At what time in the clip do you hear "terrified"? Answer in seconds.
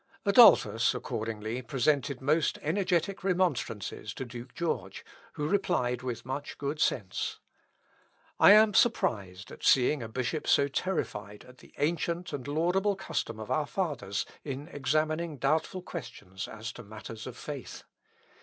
10.67-11.45